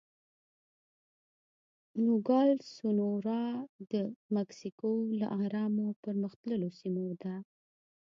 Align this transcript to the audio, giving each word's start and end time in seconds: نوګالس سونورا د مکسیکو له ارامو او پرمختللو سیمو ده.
نوګالس 2.03 2.63
سونورا 2.77 3.43
د 3.91 3.93
مکسیکو 4.35 4.91
له 5.19 5.27
ارامو 5.43 5.81
او 5.87 5.93
پرمختللو 6.03 6.67
سیمو 6.79 7.07
ده. 7.21 7.35